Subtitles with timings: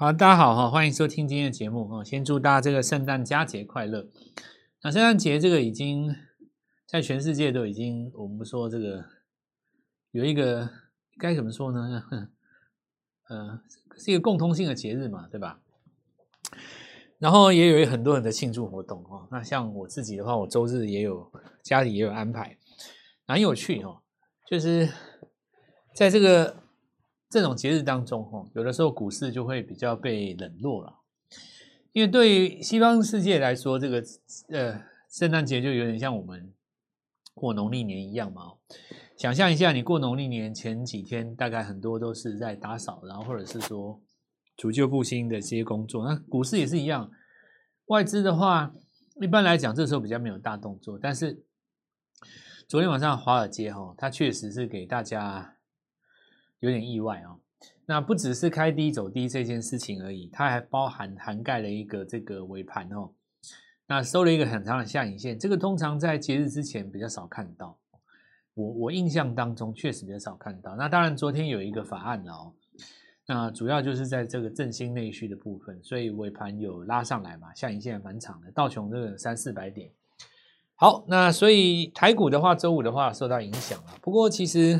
[0.00, 2.02] 好，大家好哈，欢迎收听今天的节目哈。
[2.02, 4.08] 先祝大家这个圣诞佳节快乐。
[4.82, 6.16] 那圣诞节这个已经
[6.86, 9.04] 在全世界都已经，我们说这个
[10.12, 10.70] 有一个
[11.18, 12.02] 该怎么说呢？
[13.28, 13.60] 呃，
[13.98, 15.60] 是一个共通性的节日嘛，对吧？
[17.18, 19.28] 然后也有很多人的庆祝活动哈。
[19.30, 21.30] 那像我自己的话，我周日也有
[21.62, 22.56] 家里也有安排，
[23.26, 24.00] 蛮有趣哈。
[24.48, 24.88] 就是
[25.94, 26.69] 在这个。
[27.30, 30.92] 这种节日当中，哈，有的时候股市就会比较被冷落了，
[31.92, 34.02] 因为对于西方世界来说，这个
[34.48, 36.52] 呃圣诞节就有点像我们
[37.32, 38.54] 过农历年一样嘛。
[39.16, 44.02] 想象一下，你过农历年前几天，大概很多都是在打扫，然后或者是说
[44.56, 46.04] 除旧布新的这些工作。
[46.04, 47.08] 那股市也是一样，
[47.86, 48.74] 外资的话，
[49.20, 50.98] 一般来讲，这时候比较没有大动作。
[51.00, 51.44] 但是
[52.66, 55.58] 昨天晚上华尔街哈，它确实是给大家。
[56.60, 57.40] 有点意外哦，
[57.86, 63.10] 那不只是开低走低这件事情而已，它还包含涵盖了一个这个尾盘哦，
[63.86, 67.78] 那收了一个很长的下影线，这个通常在节日之前比较少看到，
[68.54, 70.76] 我我印象当中确实比较少看到。
[70.76, 72.52] 那当然昨天有一个法案了哦，
[73.26, 79.90] 那主要就是在这个振兴内需的部分，所以尾盘有拉上来嘛，下影线蛮长的，道琼这个三四百点。
[80.74, 84.78] 好，那所以台股的话，周五的话受到影响了，不过其实。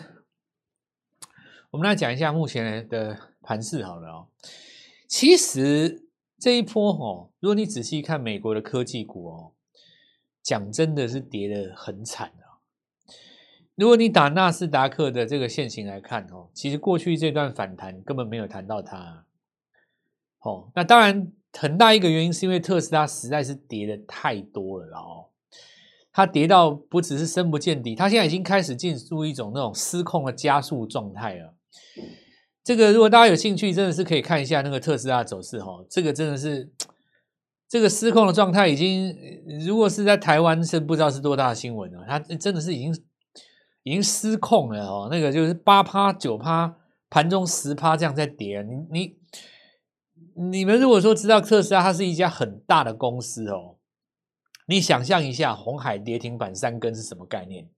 [1.71, 4.27] 我们来讲一下目前的盘势好了哦。
[5.07, 6.05] 其实
[6.37, 9.53] 这一波哦，如果你仔细看美国的科技股哦，
[10.43, 12.59] 讲真的是跌得很惨啊。
[13.77, 19.25] 如果你打纳斯达克的这个线型来看哦，其实过去这段反弹根本没有谈到它。
[20.41, 25.27] 哦，那当然很大一个原因是因为特斯拉实在是跌得太多了哦。
[26.13, 31.55] 它跌到不只是深不见底，它现在已经开始进入一种那种失控的加速状态了。
[32.63, 35.85] 这个如果大家有兴趣，真的是可以看一下那个特斯拉走势哈。
[35.89, 36.71] 这个真的是
[37.69, 39.17] 这个失控的状态，已经
[39.67, 42.05] 如果是在台湾是不知道是多大的新闻了。
[42.07, 42.95] 它真的是已经
[43.83, 45.09] 已经失控了哦。
[45.11, 46.77] 那个就是八趴九趴，
[47.09, 48.63] 盘中十趴这样在跌。
[48.63, 49.17] 你你
[50.51, 53.79] 你们如果说知道特斯拉它是一家很大的公司哦，
[54.67, 57.69] 你想象一下红海跌停板三根是什么概念？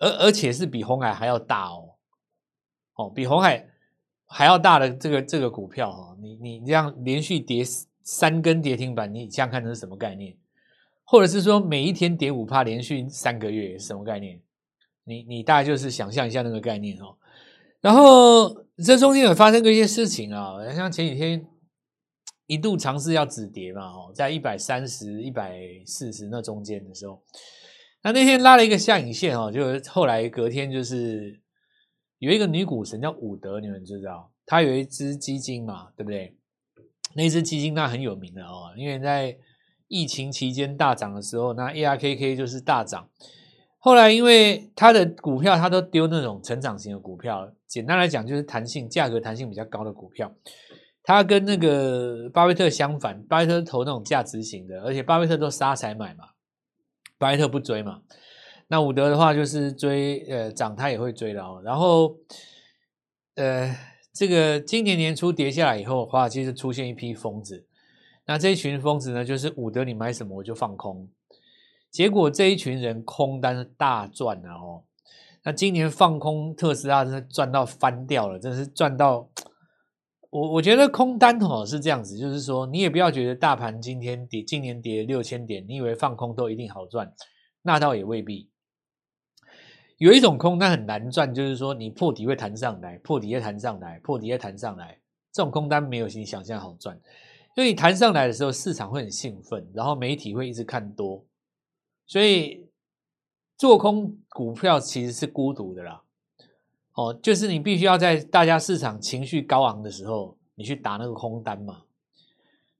[0.00, 1.93] 而而且是比红海还要大哦。
[2.96, 3.66] 哦，比红海
[4.26, 7.64] 还要大的这个这个股票哈，你你这样连续跌
[8.02, 10.36] 三根跌停板，你这样看这是什么概念？
[11.02, 14.40] 或者是说每一天跌五趴，连续三个月什么概念？
[15.04, 17.16] 你你大概就是想象一下那个概念哦。
[17.80, 21.44] 然后这中间有发生过一些事情啊，像前几天
[22.46, 27.20] 一度尝试要止跌嘛，哦，在一百三十、一百四十那中间的时候，
[28.02, 31.42] 那那天拉了一个下影线哦，就后来隔天就是。
[32.24, 34.30] 有一个女股神叫伍德，你们知道？
[34.46, 36.34] 她有一支基金嘛，对不对？
[37.14, 39.36] 那支基金那很有名的哦，因为在
[39.88, 43.08] 疫情期间大涨的时候，那 ARKK 就是大涨。
[43.78, 50.34] 后来因为他的股票，他都丢那种成长型的股票，简单来讲就是弹性价格弹性比较高的股票。
[51.02, 56.24] 他跟那个巴菲特相反，巴菲特投那种价值型的，而且巴菲特都杀才买嘛，
[57.18, 58.00] 巴菲特不追嘛。
[58.68, 61.60] 那伍德的话就是追，呃，涨他也会追的哦。
[61.64, 62.16] 然后，
[63.34, 63.76] 呃，
[64.12, 67.66] 这个今年年初跌下来以后，的话，其实出现一批疯子。
[68.26, 71.08] 那这一群疯子呢，就是伍德你买什么我就放空。
[71.90, 74.84] 结果这一群人空单大赚了哦。
[75.44, 79.28] 那今年放空特斯拉真的赚到翻掉了，真是赚到。
[80.30, 87.12] 我我觉得空单哦是这样子，就是说你也不要觉得大盘今天跌，今年跌六千点，你以为放空都一定好赚，
[87.62, 88.50] 那倒也未必。
[89.98, 94.98] 有一种空单很难赚，就是说你破底会弹上来，破底会弹上来，破底会弹上来，
[95.32, 96.98] 这种空单没有你想象好赚。
[97.56, 101.24] 因为你弹上来的时候，市场会很兴奋，然后媒体会一直看多，
[102.06, 102.66] 所以
[103.56, 106.02] 做空股票其实是孤独的啦。
[106.94, 111.82] 哦，就是你必须要在大家市场情绪高昂的时候，你去打那个空单嘛，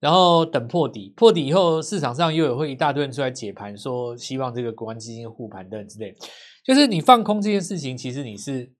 [0.00, 6.16] 然后等破底，破底以后市场上又有会一大堆人出来解盘，说希望这个国安基金护盘等之类。
[6.64, 8.72] 就是你放空这件事情，其实你是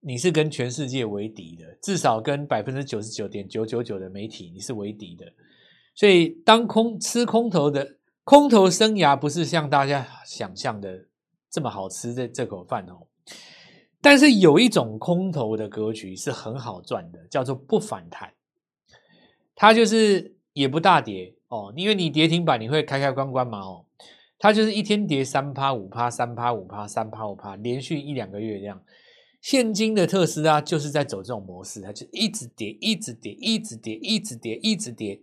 [0.00, 5.32] 你是跟全世界为敌的，至少跟百分之九十九点九九九的媒体你是为敌的。
[5.94, 11.06] 所以，当空吃空头的空头生涯不是像大家想象的
[11.50, 13.06] 这么好吃的这口饭哦。
[14.00, 18.32] 但是有一种空头的格局是很好赚的，叫做不反弹，
[19.54, 23.84] 它就是也不大跌哦，因为你跌停板你会开开关关嘛哦。
[24.38, 28.80] 它就是一天跌三趴五趴三趴五趴三趴五趴，连续一两个月这样。
[29.40, 35.20] 现今的特斯拉就是在走这种模式，它就一直跌，一直跌，一直跌，一直跌，一直跌。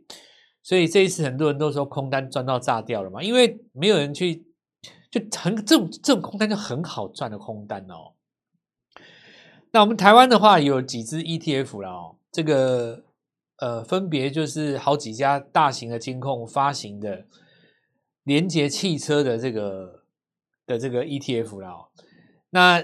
[0.64, 4.46] 所以这一次很多人都说空单赚到炸掉了嘛，因为没有人去，
[5.12, 8.14] 就很这种这种空单就很好赚的空单哦。
[9.72, 13.04] 那我们台湾的话有几只 ETF 了哦，这个
[13.58, 17.26] 呃分别就是好几家大型的金控发行的
[18.26, 20.04] 连接汽车的这个
[20.68, 21.88] 的这个 ETF 了哦。
[22.50, 22.84] 那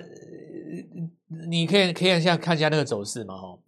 [1.48, 3.60] 你可以可以看一下看一下那个走势嘛哈。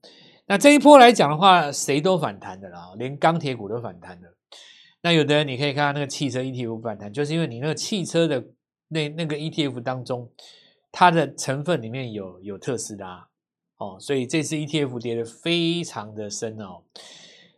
[0.45, 4.33] 那这一波来讲的话，谁都反弹的啦，连钢铁股都反弹的。
[5.01, 8.43] 那有的人你可以看到那个汽车 ETF 反弹，就是因为你那个汽车的
[8.89, 10.29] 那那个 ETF 当中，
[10.91, 13.27] 它的成分里面有有特斯拉
[13.77, 16.83] 哦，所以这次 ETF 跌得非常的深哦。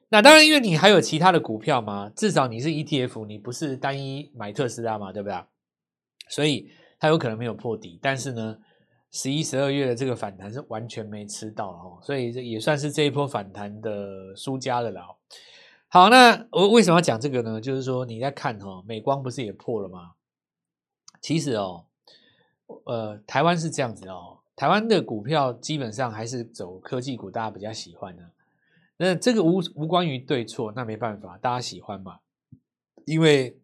[0.10, 5.44] 那当然，因为你还有其他的股票嘛，至少你是 ETF，你不是单一买特斯拉嘛，对不对？
[6.30, 6.70] 所以
[7.00, 8.58] 它有可能没有破底，但是呢。
[9.12, 15.08] 十一、十二月的这个反弹是完全没吃到哦，所以这也算是这一波反弹的输家了啦。
[15.88, 17.62] 好，那我为什么要讲这个呢？
[17.62, 20.16] 就是说你在看哈，美光不是也破了吗？
[21.22, 21.86] 其实哦，
[22.84, 28.24] 呃，台湾是这样子哦，台湾的股票基本上还是走科技股，大家比较喜欢的。
[28.98, 32.20] 那这个无无关于对错，那没办法，大家喜欢嘛，
[33.06, 33.60] 因为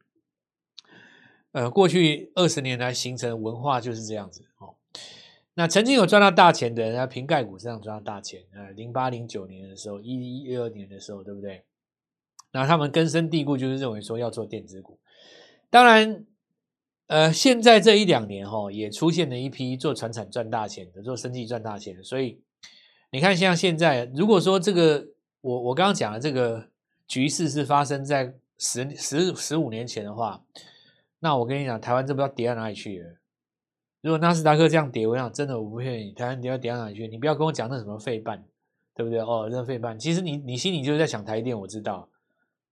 [1.53, 4.75] 呃，过去二十年来形成文化就是这样子哦。
[5.53, 11.65] 那曾经有赚到大钱的人，在瓶盖股上赚到大钱，呃，零八零九年的时候，一一一二年的时候，对不对？
[12.53, 14.99] 那他们根深蒂固就是认为说要做电子股。
[15.69, 16.25] 当然，
[17.07, 22.03] 呃，现在这一两年哈、哦，也出现了一批做传产赚大钱的，做生技赚大钱的。
[22.03, 22.41] 所以
[23.11, 25.05] 你看，像现在，如果说这个
[25.41, 26.67] 我我刚刚讲的这个
[27.07, 30.41] 局势是发生在十十十五年前的话，
[31.19, 33.09] 那我跟你讲，台湾这不知道跌到哪里去了。
[34.01, 37.07] 如果纳斯达克这样跌，我想真的我不骗你，台湾跌要跌到哪里去？
[37.07, 38.43] 你不要跟我讲那什么费半，
[38.95, 39.19] 对不对？
[39.19, 42.07] 哦，那费半，其实你你心里就是在想台电，我知道。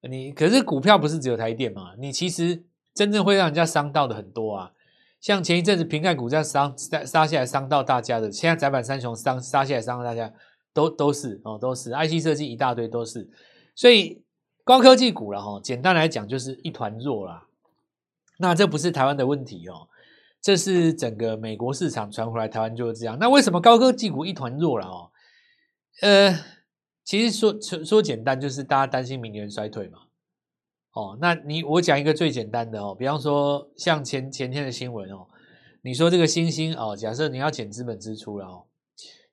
[0.01, 1.93] 你可是股票不是只有台电嘛？
[1.97, 2.63] 你其实
[2.93, 4.71] 真正会让人家伤到的很多啊。
[5.19, 10.33] 像前一阵子瓶盖股这样伤杀杀下来伤到大家的，现在载板三雄伤杀下来伤到大家，
[10.73, 13.29] 都都是哦，都是 IC 设计一大堆都是。
[13.75, 14.23] 所以
[14.63, 17.47] 高科技股了哈，简单来讲就是一团弱啦。
[18.37, 19.87] 那这不是台湾的问题哦。
[20.41, 23.17] 这是整个美国市场传回来，台湾就是这样。
[23.19, 25.11] 那为什么高科技股一团弱了哦？
[26.01, 26.33] 呃，
[27.03, 29.99] 其实说说简单，就是大家担心明年衰退嘛。
[30.93, 35.27] 哦，那你我讲一个最简单的哦，比方说像前前天的新闻哦，
[35.81, 38.63] 你说这个新兴哦，假设你要减资本支出了哦，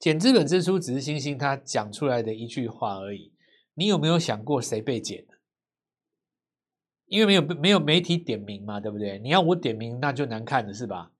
[0.06, 3.32] 减资本支出只是星星他讲出来的一句话而已。
[3.74, 5.26] 你有没有想过谁被减？
[7.06, 9.18] 因为没有没有媒体点名嘛，对不对？
[9.18, 11.10] 你要我点名，那就难看了，是吧？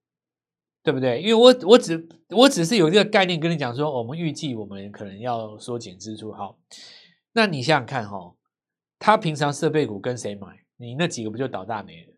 [0.84, 1.20] 对不对？
[1.20, 6.30] 因为我我只我只是有这个概念跟你讲说，我们预计我们可能要缩减支出。
[6.30, 6.56] 好，
[7.32, 8.36] 那你想想看哈、哦，
[9.00, 10.46] 他平常设备股跟谁买？
[10.76, 12.12] 你那几个不就倒大霉了？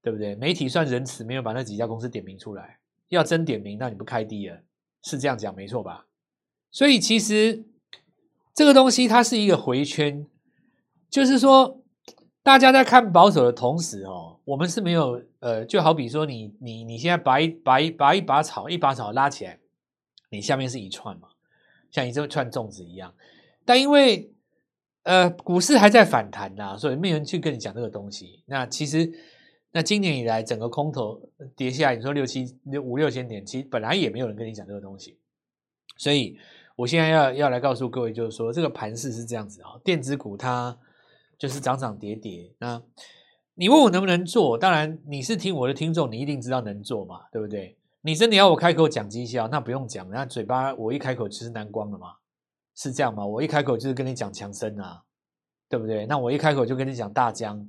[0.00, 0.36] 对不对？
[0.36, 2.78] 媒体算仁慈，没有把那几家公司点名出来。
[3.08, 4.62] 要真点名，那你不开低了？
[5.02, 6.06] 是这样讲没错吧？
[6.70, 7.64] 所以其实
[8.54, 10.26] 这个东西它是一个回圈，
[11.10, 11.78] 就是说。
[12.44, 19.60] 大家在看保守的同时，哦，我们是没有，呃，就好比说你，你你现在拔一拔一拔一把草，一把草拉起来，
[20.28, 21.28] 你下面是一串嘛，
[21.92, 23.14] 像一这串粽子一样。
[23.64, 24.32] 但因为，
[25.04, 28.42] 呃，股市还在反弹呐，所以没有人去跟你讲这个东西。
[28.46, 29.12] 那其实，
[29.72, 31.20] 那今年以来整个空头
[31.56, 35.18] 跌下来，你说六七六五六千点，其实本来也没有人跟你讲这个东西。
[35.96, 36.38] 所以
[36.76, 40.78] 我现在要要来告诉各位，就是说这个盘势是这样子啊，电子股它。
[41.38, 42.80] 就是涨涨跌跌，那
[43.54, 44.56] 你问我能不能做？
[44.56, 47.76] 当然，你是听我的听众，你一定知道能做嘛，对不对？
[48.02, 52.12] 你真的要我开口讲绩效，那不用讲，那嘴巴我一开口就是难光了嘛，
[52.76, 53.26] 是这样吗？
[53.26, 55.02] 我一开口就是跟你讲强生啊，
[55.68, 56.06] 对不对？
[56.06, 57.66] 那我一开口就跟你讲大江，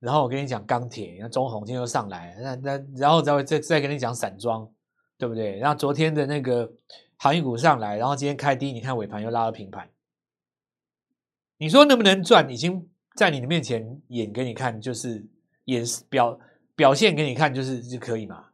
[0.00, 4.68] 然后我跟你讲钢铁，那中鸿今天又上来，那那然后再再再跟你讲散装，
[5.16, 5.58] 对不对？
[5.58, 6.72] 然后昨天的那个
[7.16, 9.88] 航运股上来，然后今天开低，你看尾盘又拉到平盘，
[11.58, 12.50] 你说能不能赚？
[12.50, 12.88] 已经。
[13.16, 15.26] 在你的面前演给你看，就是
[15.64, 16.38] 演表
[16.76, 18.44] 表现给你看，就是就可以嘛，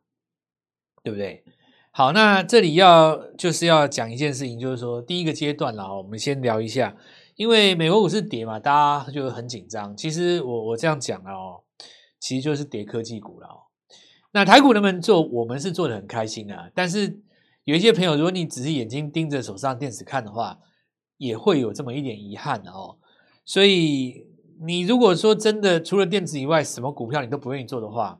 [1.04, 1.44] 对不对？
[1.92, 6.96] 好，那这里要就是要讲一件事情，就是说第一个阶段了，我们先聊一下，
[7.36, 9.96] 因为美国股市跌嘛，大家就很紧张。
[9.96, 11.62] 其实我我这样讲哦，
[12.18, 13.62] 其实就是跌科技股了哦。
[14.32, 15.22] 那台股能不能做？
[15.22, 16.70] 我们是做的很开心啊。
[16.74, 17.20] 但是
[17.64, 20.58] 有一些朋友，如果你只是眼睛盯着手上电子看的话，
[21.16, 22.98] 也会有这么一点遗憾的哦。
[23.44, 24.26] 所以。
[24.58, 28.18] 你如果说真的除了电子以外，什么股票你都不愿意做的话，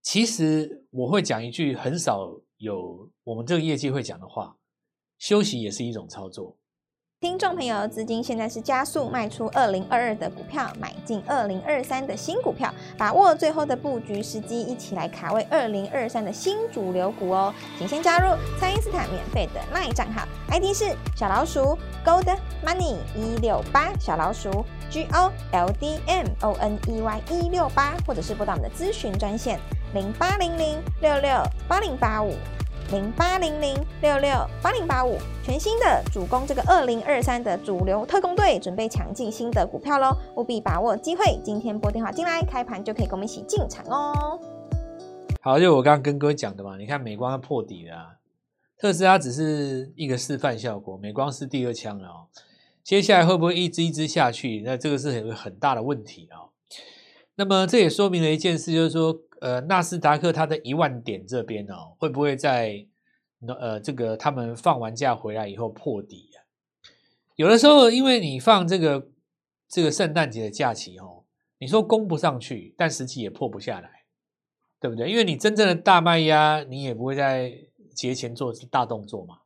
[0.00, 4.56] 其实我会讲一句很少有我们这个业界会讲的话，
[5.18, 6.56] 休息也是一种操作。
[7.22, 17.52] 听众朋友，资金现在是加速卖出二零二二的股票，买进二零二三的新股票，把握最后的布局时机，一起来卡位二零二三的新主流股哦！
[17.78, 22.24] 请先加入蔡因斯坦免费的 LINE 账号，ID 是小老鼠 Gold
[22.64, 29.60] Money 一六八，小老鼠 G O L D M O N E Y 一六八，或者是拨打我们的咨询专线
[29.92, 32.32] 零八零零六六八零八五。
[32.92, 34.30] 零八零零六六
[34.60, 40.16] 八零八五，全新的主攻这个二零二三的主流特工队，准备抢进新的股票喽！
[40.34, 44.40] 务必把握机会，今天拨电话进来，开盘就可以跟我们一起进场哦。
[45.40, 48.16] 好，就我刚刚跟各位讲的嘛，你看美光要破底了，
[48.76, 52.26] 特斯拉只是一个示范效果，美光是第二枪了哦。
[52.82, 54.62] 接下来会不会一支一支下去？
[54.66, 56.50] 那这个是很很大的问题哦。
[57.36, 59.16] 那么这也说明了一件事，就是说。
[59.40, 62.86] 呃，纳斯达克它的一万点这边哦，会不会在
[63.46, 66.44] 呃这个他们放完假回来以后破底啊？
[67.36, 69.08] 有的时候，因为你放这个
[69.66, 71.24] 这个圣诞节的假期哦，
[71.58, 74.02] 你说攻不上去，但实际也破不下来，
[74.78, 75.10] 对不对？
[75.10, 77.52] 因为你真正的大卖压，你也不会在
[77.94, 79.38] 节前做大动作嘛。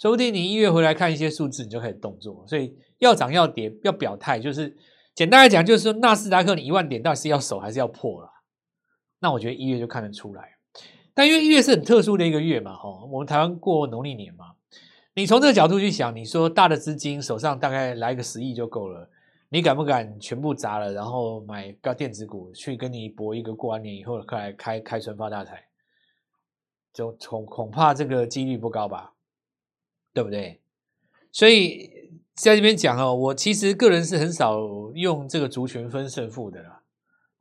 [0.00, 2.44] 说不定你一月回来看一些数字，你就开始动作。
[2.48, 4.76] 所以要涨要跌要表态，就是
[5.14, 8.31] 简单来讲，就是说纳斯达克你一万点到底是要守还是要破了？
[9.22, 10.56] 那我觉得一月就看得出来，
[11.14, 14.56] 但因为一月是很特殊的一个月嘛，吼，我们台湾过农历年嘛，
[15.14, 19.08] 你从这个角度去想，你说大的资金手上大概来个十亿就够了，
[19.48, 25.66] 你敢不敢全部砸了，然后买个电子股去跟你搏一个过完年以后开开开春发大财？
[26.92, 29.14] 就恐恐怕这个几率不高吧，
[30.12, 30.60] 对不对？
[31.30, 34.60] 所以在这边讲哦，我其实个人是很少
[34.94, 36.81] 用这个族群分胜负的啦。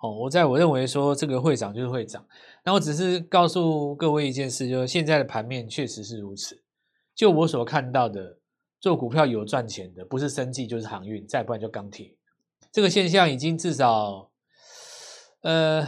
[0.01, 2.25] 哦，我在我认为说这个会涨就是会涨，
[2.63, 6.59] 那我只是告诉各位一件事，就是现在的盘面确实是如此。
[7.13, 8.37] 就我所看到的，
[8.79, 12.15] 做股票有赚钱的，不是生计就是航运，再不然就钢铁。
[12.71, 14.31] 这个现象已经至少
[15.41, 15.87] 呃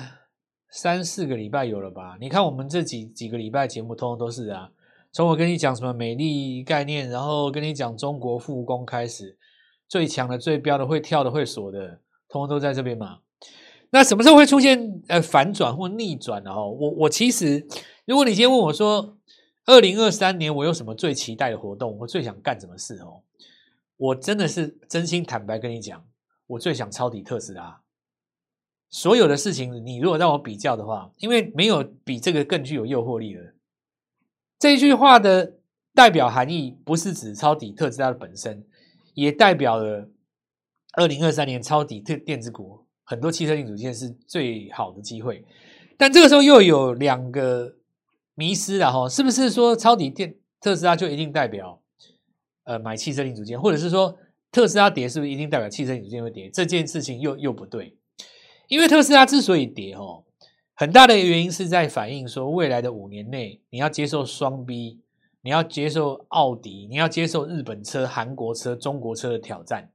[0.70, 2.16] 三四个礼拜有了吧？
[2.20, 4.70] 你看我们这几几个礼拜节目，通通都是啊。
[5.12, 9.36] 从我跟你讲什么美丽概念，然后跟你讲中国复工开始，
[9.88, 13.22] 最强的、最标的、会跳的、会锁的，通通都在这边嘛。
[13.94, 16.52] 那什么时候会出现呃反转或逆转呢？
[16.52, 17.64] 哈，我我其实，
[18.06, 19.20] 如果你今天问我说，
[19.66, 23.22] 二零二三年我有什么最期待的活动，我最想干什么事哦？
[23.98, 26.04] 我真的是真心坦白跟你讲，
[26.48, 27.82] 我最想抄底特斯拉。
[28.90, 33.54] 所有的事情，你如果让我比较的话，因为没有比这个更具有诱惑力了。
[34.58, 35.58] 这句话的
[35.94, 38.66] 代表含义，不是指抄底特斯拉的本身，
[39.14, 40.10] 也代表了
[40.94, 42.88] 二零二三年抄底特电子股。
[43.04, 45.46] 很多汽车零组件是最好的机会，
[45.98, 47.76] 但这个时候又有两个
[48.36, 51.82] 迷失了哈，是不是说抄底电特斯拉就一定代表
[52.64, 54.18] 呃买汽车零组件，或者是说
[54.52, 56.50] 特斯拉跌是不是一定代表汽车零组件会跌？
[56.50, 57.98] 这件事情又又不对，
[58.68, 60.24] 因为特斯拉之所以跌哈，
[60.74, 65.02] 很大的原因是在反映说未来的五年内你要接受双 B，
[65.42, 69.92] 你要接受奥迪，你要接受日本车、韩国车、中国车的挑战，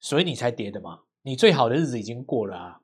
[0.00, 1.00] 所以你才跌的嘛。
[1.26, 2.80] 你最好的日子已经过了啊！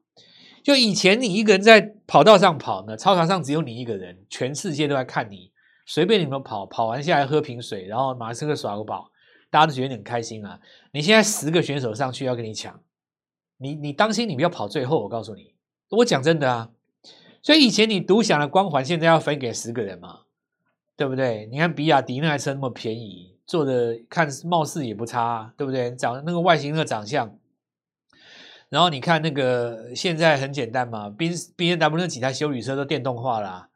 [0.64, 5.52] 就以前你一个人在跑道上跑呢，操场上只有你一个人，全世界都在看你，
[5.86, 9.12] 随便你们跑，跑完下来喝瓶水，然后马斯克耍个宝，
[9.48, 10.58] 大家都觉得你很开心啊！
[10.90, 12.80] 你现在十个选手上去要跟你抢，
[13.58, 15.54] 你你当心你不要跑最后，我告诉你，
[15.90, 16.70] 我讲真的啊！
[17.44, 20.22] 所以以前你独享的光环，现在要分给十个人嘛，
[20.96, 21.46] 对不对？
[21.46, 25.94] 你看比亚迪那台车那么便宜，做的看貌似也不差，对不对？
[25.94, 27.38] 长那个外形那个长相。
[28.72, 33.68] 然后你看那个现在很简单嘛，B B M W 那几台修旅车都电动化了啊，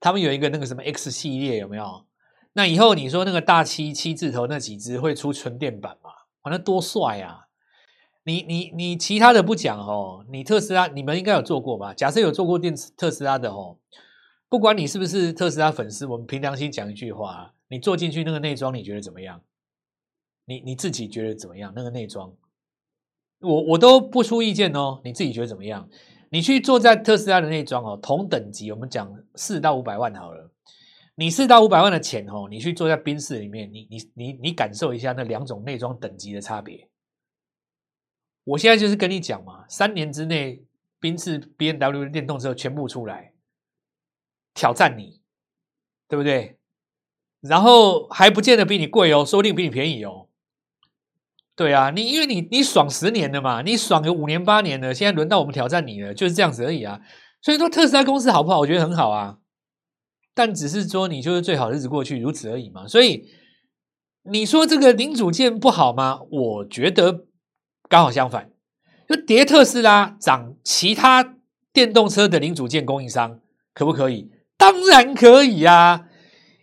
[0.00, 2.06] 他们有一个那个什么 X 系列有没有？
[2.54, 6.08] 那以后你说那个大七七字头那几只会出纯电版嘛？
[6.44, 7.48] 哇，那多帅啊！
[8.24, 11.92] 你你你其他的不讲哦，你特斯拉你们应该有做过吧？
[11.92, 13.76] 假设有做过电特斯拉的哦，
[14.48, 19.42] 不管你是不是特斯拉粉丝，我们凭良心讲一句话，你坐进去那个内装你觉得怎么样？
[20.46, 21.70] 你你自己觉得怎么样？
[21.76, 22.32] 那个内装？
[23.46, 25.88] 我我都不出意见哦，你自己觉得怎么样？
[26.30, 30.50] 你去坐在特斯拉的内装哦，同等级，我们讲四到五百万好了。
[31.14, 36.88] 你四到五百万的钱哦，你去坐在宾士里面，你你你你感受一下那两种内装等级的差别。
[38.44, 40.64] 我现在就是跟你讲嘛，三年之内
[41.00, 43.32] 宾士 B N W 的电动车全部出来
[44.52, 45.20] 挑战你，
[46.08, 46.58] 对不对？
[47.40, 50.25] 然后还不见得比你贵哦，说不定比你便宜哦。
[51.56, 57.00] 对啊，你因为你你爽十年了嘛，你爽个五年八年了，现在轮到我们挑战你了，就是这样子而已啊。
[57.40, 58.58] 所以说特斯拉公司好不好？
[58.58, 59.38] 我觉得很好啊。
[60.34, 62.86] 但只是说你就是最好日子过去如此而已嘛。
[62.86, 63.24] 所以
[64.30, 66.20] 你说这个零组件不好吗？
[66.30, 67.24] 我觉得
[67.88, 68.50] 刚好相反，
[69.08, 71.36] 就跌特斯拉涨其他
[71.72, 73.40] 电动车的零组件供应商
[73.72, 74.30] 可不可以？
[74.58, 76.04] 当然可以啊，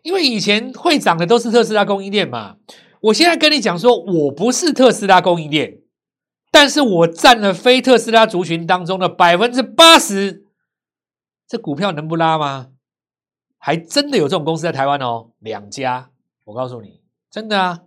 [0.03, 2.57] 因为以前会涨的都是特斯拉供应链嘛。
[3.03, 5.79] 我现在跟你讲说，我不是特斯拉供应链，
[6.51, 10.45] 但是我占了非特斯拉族群当中的百分之八十，
[11.45, 12.69] 这股票能不拉吗？
[13.57, 16.11] 还真的有这种公司在台湾哦，两家，
[16.45, 17.81] 我告诉你，真的啊。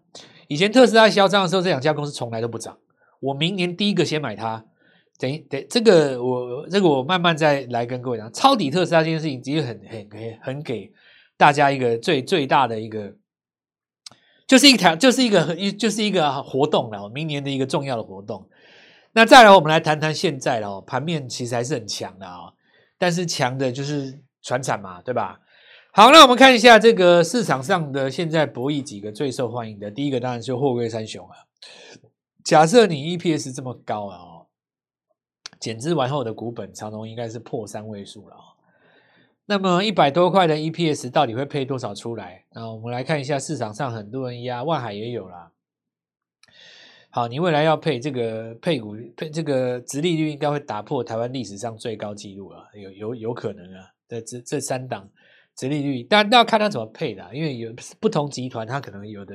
[0.48, 2.76] 以前特斯拉嚣张的时候，这两家公司从来都不涨。
[3.20, 4.64] 我明年第一个先买它。
[5.18, 10.92] 等于等这个我这个我慢慢再来跟各位讲，抄底特斯拉这件事情，其实很很很很给
[11.38, 13.14] 大家一个最最大的一个。
[14.46, 17.08] 就是一条，就是一个，一就是一个活动了。
[17.08, 18.48] 明年的一个重要的活动。
[19.12, 20.80] 那再来，我们来谈谈现在了。
[20.80, 22.52] 盘面其实还是很强的啊，
[22.98, 25.40] 但是强的就是传产嘛，对吧？
[25.92, 29.90] 好，那我们看一下这个市场上的现在博弈几个最受欢迎的。
[29.90, 31.34] 第一个当然是货柜三雄啊。
[32.44, 34.18] 假设你 EPS 这么高啊，
[35.58, 38.36] 减资完后的股本长荣应该是破三位数了。
[39.48, 42.44] 那么一百多块的 EPS 到底会配多少出来？
[42.52, 45.52] 那我们来看一下市场上很多人压，万海也有啦。
[47.10, 53.86] 好，你未来要配这个配股配这个殖利率应该会打破台湾历史上最高纪录啊，有有有可能啊。
[54.08, 55.08] 这这这三档
[55.56, 59.34] 殖利率，但那要看它怎么配的，因为有不同集团它可能有的。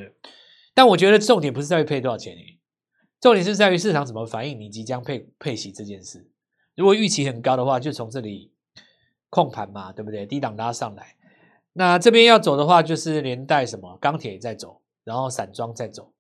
[0.74, 2.36] 但我觉得重点不是在于配多少钱，
[3.22, 6.30] 重点是在于市场怎么反应你即将配配息这件事。
[6.76, 8.52] 如果预期很高的话，就从这里。
[9.32, 10.28] 控盘嘛，对不对？
[10.28, 11.16] 低档拉上来，
[11.74, 16.12] 那这边要走的话，就是连带什么钢铁在走，然后散装在走。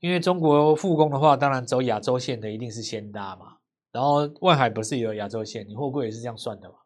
[0.00, 3.56] 因为中国复工的话，当然走亚洲线的一定是先搭嘛。
[3.92, 6.76] 然后万海不是也有亚洲线，你货柜也是这样算的嘛。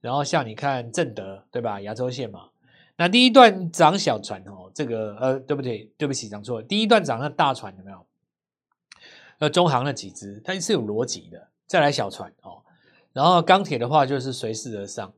[0.00, 1.80] 然后像你看正德，对吧？
[1.80, 2.50] 亚洲线嘛。
[2.96, 5.90] 那第一段涨小船哦，这个呃，对不对？
[5.96, 6.66] 对不起，讲错了。
[6.66, 8.06] 第一段涨那大船有没有？
[9.38, 11.48] 呃，中航那几只，它是有逻辑的。
[11.66, 12.62] 再来小船哦。
[13.16, 15.10] 然后钢铁的话就是随势而上，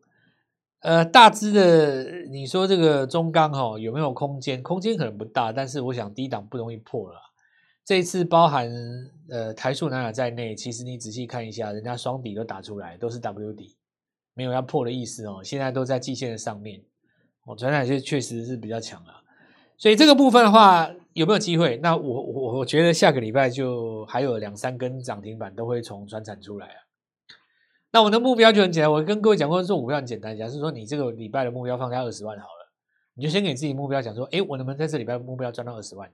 [0.82, 4.62] 呃，大支的你说这个中钢哈、哦、有没有空间？
[4.62, 7.18] 空间可能不大，但是我想低档不容易破了。
[7.84, 8.70] 这一次包含
[9.28, 13.76] 呃台塑、南亚在内，其实你仔细看一下，人家双底都打出来，都是 W 底，
[14.32, 15.40] 没有要破的意思哦。
[15.42, 16.80] 现在都在季线的上面，
[17.46, 19.12] 哦，传产就确实是比较强了。
[19.76, 21.78] 所以这个部分的话有没有机会？
[21.78, 26.87] 那我我我觉得下个礼拜就还有两三根涨停板都会从传产出来啊。
[27.90, 32.72] 那我的目标就很简单，我跟各位讲过，做股票很简单，假设说你这个礼拜的目标放在二十万好了，
[33.14, 36.10] 你就先给自己目标讲说，哎，我能不能在这礼拜目标赚到二十万？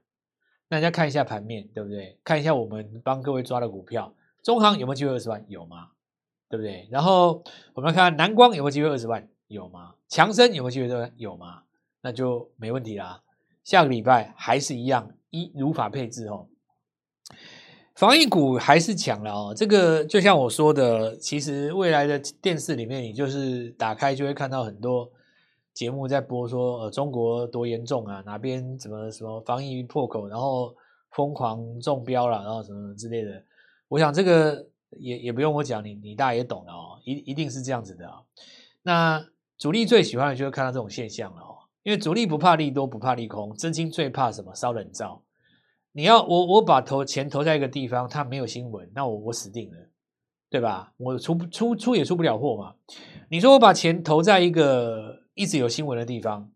[0.69, 2.19] 那大家看一下盘面，对不对？
[2.23, 5.45] 看一下我们帮各位抓的股票，中航有没有机会二十万？
[5.49, 5.89] 有吗？
[6.49, 6.89] 对不对？
[6.91, 7.43] 然后
[7.75, 9.29] 我们看南光有没有机会二十万？
[9.49, 9.95] 有吗？
[10.09, 11.13] 强生有没有机会二十万？
[11.17, 11.63] 有吗？
[12.01, 13.21] 那就没问题啦。
[13.65, 16.47] 下个礼拜还是一样，一如法配置哦。
[17.95, 25.09] 防疫股还是强了哦，这个就像我说的，其实未来的电视里面，你就是打开就会看到很多
[25.73, 30.75] 节目在播说，呃中国多严重啊，哪边怎么什么防疫破口，然后
[31.11, 33.41] 疯狂中标了，然后什么什么之类的。
[33.87, 34.67] 我想这个
[34.99, 38.23] 也也不用我讲，你你大家也懂了哦，一一定是这样子的啊。
[38.83, 39.25] 那
[39.57, 44.53] 主力最喜欢的就是看到这种现象了哦，因为主力不怕利多，不怕利空，真金最怕什么？
[44.53, 45.23] 烧冷灶。
[45.97, 49.77] 你要我我把投钱投在一个地方，它没有新闻，那我我死定了，
[50.51, 50.93] 对吧？
[50.97, 52.75] 我出出出也出不了货嘛。
[53.29, 56.51] 你说我把钱投在一个一直有新闻的地方，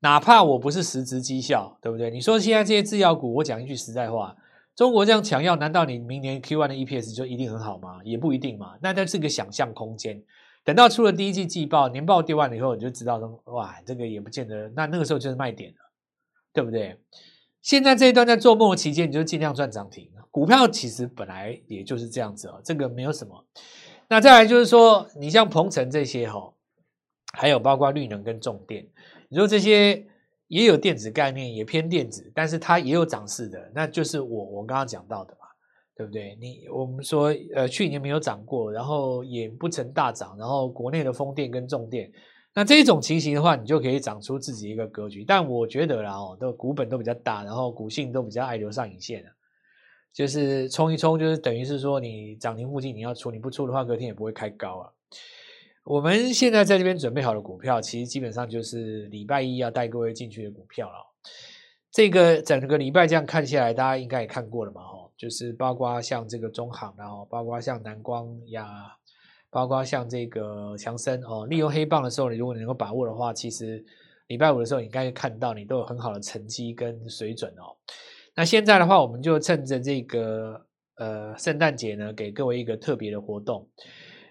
[0.00, 2.10] 哪怕我不是实质绩效，对不对？
[2.10, 4.34] 你说现在这些制药股，我讲一句实在话，
[4.74, 8.00] 中国这样抢药，难道你明年 Q1 的 EPS 就一定很好吗？
[8.04, 8.78] 也不一定嘛。
[8.80, 10.22] 那它是个想象空间。
[10.64, 14.68] 等到出了第一季季报，年报丢完了以后，你就知道说，哇，这个也不见得。
[14.70, 15.76] 那那个时候就是卖点了，
[16.52, 16.98] 对不对？
[17.68, 20.08] 现在这一段在做梦的期间，你就尽量赚涨停。
[20.30, 23.44] 股票其实本来也就是这样子哦，这个没有什么。
[24.08, 26.50] 那再来就是说，你像鹏程这些哈，
[27.34, 28.88] 还有包括绿能跟重电，
[29.28, 30.02] 你说这些
[30.46, 35.46] 也有电子概念，也偏电子，但是它也有涨势的，那就是我我刚刚讲到的嘛，
[35.94, 36.38] 对不对？
[36.40, 42.10] 你我们说呃去年没有涨过，然后也不曾大涨，然后国内的风电跟重电。
[42.58, 45.24] 那这种情形的话，你就可以长出自己一个格局。
[45.24, 49.30] 但我觉得啦，哦，都股本都比较大，然后股性都比较爱留上影线啊，
[50.12, 54.90] 就是冲一冲，就是等于是说你涨停附近你要出，你不出的话，隔天也不会开高啊。
[55.84, 60.96] 我们现在在这边准备好的股票，其实基本上就是礼拜一要带各位进去的股票了。
[61.92, 68.97] 这个整个礼拜这样看下来，大家应该也看过了嘛，哦，就是包括像这个中航，然后包括像南光呀。
[69.50, 73.84] 包括像这个强生哦，利用黑棒的时候，你如果能够把握的话，其实
[74.26, 77.76] 礼拜五的时候你应该看到你都有很好的成绩跟水准哦。
[78.36, 83.66] 那现在的话，我们就趁着这个呃圣诞节呢，给各位一个特别的活动，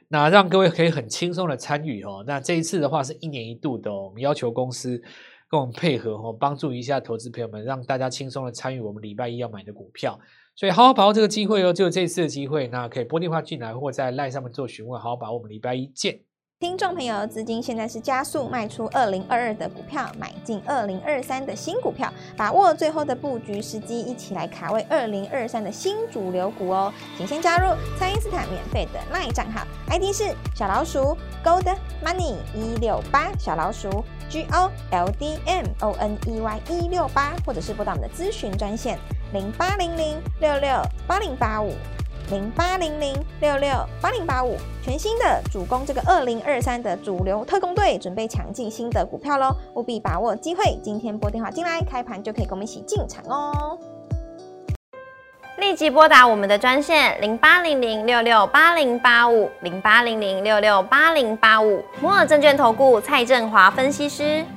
[0.07, 2.23] 那让各位可以很轻松的参与哦。
[2.27, 5.01] 那这一次的话是一年一度的哦，我们要求公司
[5.49, 10.19] 跟我们配合哦，帮助一下投资朋友们，让大家轻松的参与我们礼拜一要买的股票。
[10.59, 14.99] 所以好好把握这个机会哦，就这次的机会，那可以拨电话进来，或在 LINE 上面做询问。
[14.99, 16.19] 好好把握我们礼拜一见。
[16.59, 26.91] 听众朋友，资金现在是加速卖出二零二二的股票，买进二零二三的新股票，把握最后的布局时机，一起来卡位二零二三的新主流股哦。
[27.15, 31.71] 请先加入蔡因斯坦免费的 LINE 账号，ID 是小老鼠 Gold
[32.03, 38.97] Money 一六八，小老鼠 G O L D M O N E Y 一六八，或者是拨打我们的咨询专线
[39.33, 41.73] 零八零零六六八零八五。
[42.29, 43.69] 零八零零六六
[44.01, 49.55] 八零八五，全新的主攻这个二零二三的主流特工队，准备抢进新的股票喽！
[49.75, 53.79] 务必把握机会，今天拨电话进来，开盘就可以跟我们一起进场哦！
[55.55, 64.43] 立即拨打我们的专线零八零零六六八零八五零八零零六六八零八五，摩尔证券投顾蔡振华分析师。